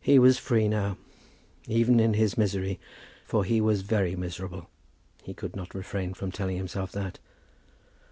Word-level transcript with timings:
He 0.00 0.18
was 0.18 0.36
free 0.36 0.66
now. 0.66 0.96
Even 1.68 2.00
in 2.00 2.14
his 2.14 2.36
misery, 2.36 2.80
for 3.24 3.44
he 3.44 3.60
was 3.60 3.82
very 3.82 4.16
miserable, 4.16 4.68
he 5.22 5.32
could 5.32 5.54
not 5.54 5.76
refrain 5.76 6.12
from 6.12 6.32
telling 6.32 6.56
himself 6.56 6.90
that. 6.90 7.20